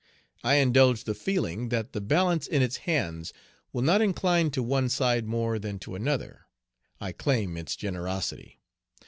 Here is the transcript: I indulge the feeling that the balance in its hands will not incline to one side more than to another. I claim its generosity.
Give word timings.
I 0.43 0.55
indulge 0.55 1.03
the 1.03 1.13
feeling 1.13 1.69
that 1.69 1.93
the 1.93 2.01
balance 2.01 2.47
in 2.47 2.63
its 2.63 2.77
hands 2.89 3.33
will 3.71 3.83
not 3.83 4.01
incline 4.01 4.49
to 4.49 4.63
one 4.63 4.89
side 4.89 5.27
more 5.27 5.59
than 5.59 5.77
to 5.77 5.93
another. 5.93 6.47
I 6.99 7.11
claim 7.11 7.55
its 7.55 7.75
generosity. 7.75 8.61